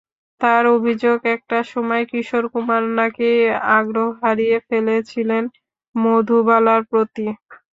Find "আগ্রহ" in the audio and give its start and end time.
3.77-4.09